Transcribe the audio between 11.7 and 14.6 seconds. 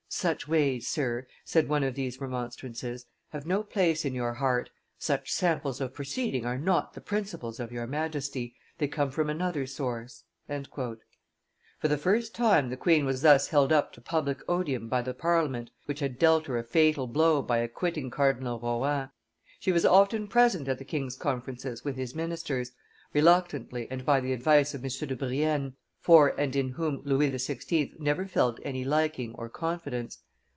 the first time the queen was thus held up to public